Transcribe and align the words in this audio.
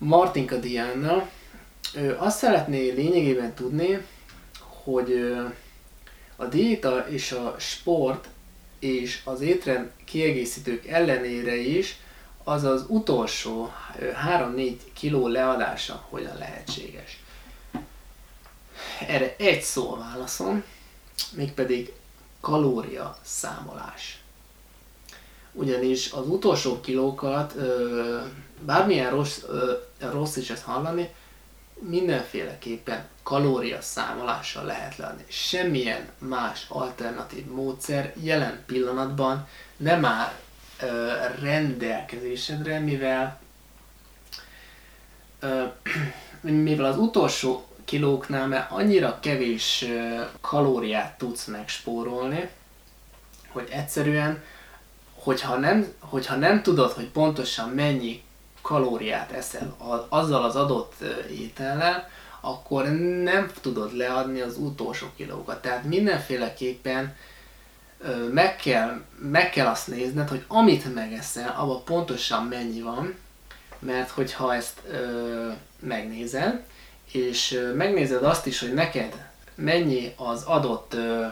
Martinka 0.00 0.56
Diana. 0.56 1.28
Ő 1.94 2.16
azt 2.18 2.38
szeretné 2.38 2.90
lényegében 2.90 3.54
tudni, 3.54 4.06
hogy 4.58 5.34
a 6.36 6.44
diéta 6.44 7.08
és 7.08 7.32
a 7.32 7.54
sport 7.58 8.28
és 8.78 9.20
az 9.24 9.40
étrend 9.40 9.90
kiegészítők 10.04 10.86
ellenére 10.86 11.56
is 11.56 11.96
az 12.44 12.64
az 12.64 12.84
utolsó 12.88 13.72
ö, 13.98 14.10
3-4 14.28 14.76
kiló 14.92 15.28
leadása 15.28 16.06
hogyan 16.08 16.38
lehetséges. 16.38 17.20
Erre 19.06 19.34
egy 19.38 19.62
szó 19.62 19.96
válaszom, 19.96 20.64
mégpedig 21.32 21.92
kalória 22.40 23.18
számolás. 23.22 24.20
Ugyanis 25.52 26.12
az 26.12 26.28
utolsó 26.28 26.80
kilókat, 26.80 27.54
bármilyen 28.60 29.10
rossz, 29.10 29.42
rossz 29.98 30.36
is 30.36 30.50
ezt 30.50 30.62
hallani, 30.62 31.08
mindenféleképpen 31.78 33.08
kalória 33.22 33.80
számolással 33.80 34.64
lehet 34.64 34.96
leadni. 34.96 35.24
Semmilyen 35.28 36.08
más 36.18 36.66
alternatív 36.68 37.46
módszer 37.46 38.12
jelen 38.22 38.62
pillanatban 38.66 39.48
nem 39.76 40.04
áll 40.04 40.32
rendelkezésedre, 41.40 42.78
mivel 42.78 43.40
mivel 46.40 46.84
az 46.84 46.98
utolsó 46.98 47.64
kilóknál 47.84 48.46
mert 48.46 48.70
annyira 48.70 49.18
kevés 49.20 49.84
kalóriát 50.40 51.18
tudsz 51.18 51.44
megspórolni, 51.44 52.48
hogy 53.48 53.68
egyszerűen, 53.70 54.42
hogyha 55.22 55.56
nem, 55.56 55.86
hogyha 55.98 56.36
nem 56.36 56.62
tudod, 56.62 56.92
hogy 56.92 57.08
pontosan 57.08 57.68
mennyi 57.68 58.22
kalóriát 58.62 59.32
eszel 59.32 59.76
a- 59.78 60.06
azzal 60.16 60.44
az 60.44 60.56
adott 60.56 60.94
étellel, 61.30 62.08
akkor 62.40 62.84
nem 63.22 63.50
tudod 63.60 63.96
leadni 63.96 64.40
az 64.40 64.56
utolsó 64.56 65.06
kilókat. 65.16 65.62
Tehát 65.62 65.84
mindenféleképpen 65.84 67.16
meg 68.32 68.56
kell, 68.56 69.00
meg 69.18 69.50
kell 69.50 69.66
azt 69.66 69.86
nézned, 69.88 70.28
hogy 70.28 70.44
amit 70.48 70.94
megeszel, 70.94 71.54
abban 71.58 71.84
pontosan 71.84 72.44
mennyi 72.44 72.80
van, 72.82 73.14
mert 73.78 74.10
hogyha 74.10 74.54
ezt 74.54 74.80
ö, 74.90 75.48
megnézel, 75.80 76.64
és 77.12 77.60
megnézed 77.76 78.22
azt 78.24 78.46
is, 78.46 78.60
hogy 78.60 78.74
neked 78.74 79.26
mennyi 79.54 80.12
az 80.16 80.42
adott 80.42 80.94
ö, 80.94 81.26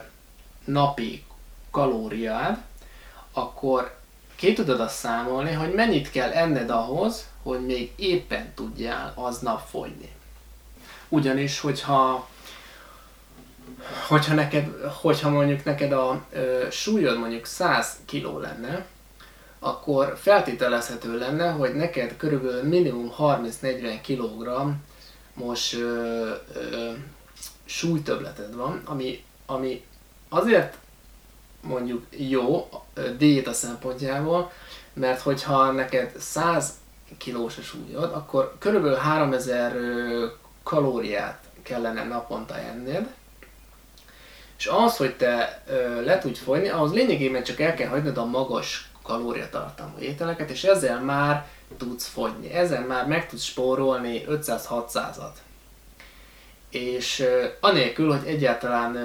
napi 0.64 1.25
kalóriád, 1.70 2.58
akkor 3.39 3.97
ki 4.36 4.53
tudod 4.53 4.81
azt 4.81 4.97
számolni, 4.97 5.53
hogy 5.53 5.75
mennyit 5.75 6.11
kell 6.11 6.31
enned 6.31 6.70
ahhoz, 6.70 7.27
hogy 7.42 7.67
még 7.67 7.92
éppen 7.97 8.53
tudjál 8.55 9.12
aznap 9.14 9.69
fogyni. 9.69 10.12
Ugyanis, 11.08 11.61
hogyha 11.61 12.28
hogyha, 14.08 14.34
neked, 14.34 14.67
hogyha 15.00 15.30
mondjuk 15.30 15.64
neked 15.64 15.92
a 15.92 16.25
ö, 16.33 16.67
súlyod 16.70 17.19
mondjuk 17.19 17.45
100 17.45 17.97
kg 18.06 18.41
lenne, 18.41 18.86
akkor 19.58 20.17
feltételezhető 20.20 21.19
lenne, 21.19 21.50
hogy 21.50 21.75
neked 21.75 22.17
körülbelül 22.17 22.62
minimum 22.62 23.12
30-40 23.19 23.98
kg 24.06 24.73
most 25.34 25.75
ö, 25.75 26.34
ö, 26.55 26.91
súlytöbleted 27.64 28.55
van, 28.55 28.83
ami, 28.84 29.25
ami 29.47 29.84
azért 30.28 30.77
mondjuk 31.69 32.06
jó 32.11 32.69
diéta 33.16 33.52
szempontjából, 33.52 34.52
mert 34.92 35.20
hogyha 35.20 35.70
neked 35.70 36.12
100 36.19 36.72
kilós 37.19 37.58
a 37.58 37.62
súlyod, 37.62 38.12
akkor 38.12 38.55
körülbelül 38.58 38.97
3000 38.97 39.77
ö, 39.77 40.27
kalóriát 40.62 41.44
kellene 41.62 42.05
naponta 42.05 42.58
enned, 42.58 43.08
és 44.58 44.66
ahhoz, 44.66 44.96
hogy 44.96 45.16
te 45.16 45.62
ö, 45.66 46.05
le 46.05 46.18
tudj 46.18 46.39
fogyni, 46.39 46.68
ahhoz 46.68 46.92
lényegében 46.92 47.42
csak 47.42 47.61
el 47.61 47.74
kell 47.74 47.89
hagynod 47.89 48.17
a 48.17 48.24
magas 48.24 48.90
kalóriatartalmú 49.02 49.98
ételeket, 49.98 50.50
és 50.50 50.64
ezzel 50.64 51.00
már 51.00 51.46
tudsz 51.77 52.06
fogyni. 52.06 52.52
Ezzel 52.52 52.86
már 52.86 53.06
meg 53.06 53.29
tudsz 53.29 53.42
spórolni 53.42 54.24
500-600-at. 54.29 55.33
És 56.70 57.24
anélkül, 57.61 58.11
hogy 58.11 58.27
egyáltalán 58.27 58.96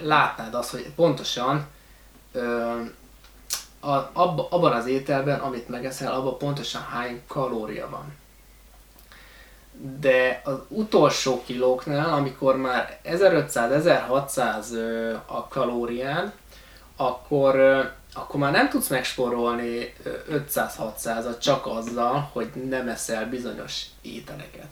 látnád 0.00 0.54
azt, 0.54 0.70
hogy 0.70 0.92
pontosan 0.94 1.66
a, 3.80 4.10
abba, 4.12 4.48
abban 4.50 4.72
az 4.72 4.86
ételben, 4.86 5.40
amit 5.40 5.68
megeszel, 5.68 6.12
abban 6.12 6.38
pontosan 6.38 6.82
hány 6.82 7.22
kalória 7.26 7.88
van. 7.90 8.14
De 10.00 10.40
az 10.44 10.58
utolsó 10.68 11.42
kilóknál, 11.46 12.12
amikor 12.12 12.56
már 12.56 13.00
1500-1600 13.04 14.72
ö, 14.72 15.14
a 15.26 15.48
kalóriád, 15.48 16.32
akkor, 16.96 17.56
akkor 18.14 18.40
már 18.40 18.52
nem 18.52 18.68
tudsz 18.68 18.88
megspórolni 18.88 19.94
ö, 20.02 20.10
500-600-at 20.30 21.38
csak 21.38 21.66
azzal, 21.66 22.30
hogy 22.32 22.48
nem 22.68 22.88
eszel 22.88 23.28
bizonyos 23.28 23.82
ételeket. 24.02 24.68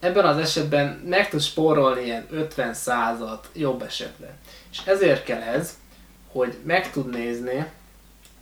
Ebben 0.00 0.24
az 0.24 0.38
esetben 0.38 0.86
meg 0.86 1.28
tudsz 1.28 1.44
spórolni 1.44 2.04
ilyen 2.04 2.26
50-100-at 2.32 3.42
jobb 3.52 3.82
esetben. 3.82 4.30
És 4.70 4.80
ezért 4.84 5.24
kell 5.24 5.40
ez, 5.40 5.76
hogy 6.32 6.58
meg 6.64 6.90
tud 6.90 7.10
nézni, 7.10 7.66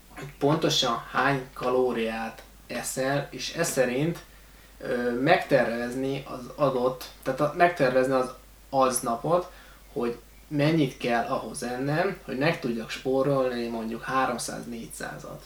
hogy 0.09 0.29
pontosan 0.39 1.03
hány 1.11 1.47
kalóriát 1.53 2.43
eszel, 2.67 3.29
és 3.31 3.55
ez 3.55 3.71
szerint 3.71 4.19
ö, 4.81 5.11
megtervezni 5.11 6.25
az 6.27 6.51
adott, 6.55 7.05
tehát 7.23 7.41
a, 7.41 7.55
megtervezni 7.57 8.13
az 8.13 8.31
aznapot, 8.71 9.51
hogy 9.93 10.19
mennyit 10.49 10.97
kell 10.97 11.25
ahhoz 11.25 11.63
ennem, 11.63 12.19
hogy 12.25 12.39
meg 12.39 12.61
tudjak 12.61 12.91
spórolni 12.91 13.69
mondjuk 13.69 14.05
300-400-at. 14.09 15.41